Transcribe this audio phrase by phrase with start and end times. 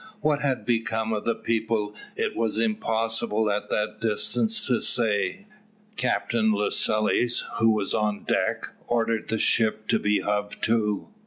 [0.21, 5.45] What had become of the people it was impossible at that distance to say.
[5.95, 11.07] Captain Lascelles, who was on deck, ordered the ship to be hove to.